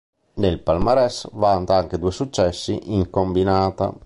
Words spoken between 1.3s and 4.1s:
vanta anche due successi in combinata.